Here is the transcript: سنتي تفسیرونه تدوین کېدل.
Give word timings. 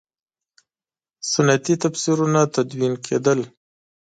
سنتي 1.31 1.73
تفسیرونه 1.83 2.41
تدوین 2.55 2.93
کېدل. 3.05 3.39